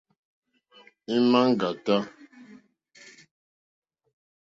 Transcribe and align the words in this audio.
Ímá 1.15 1.41
ŋɡàtá. 1.55 1.95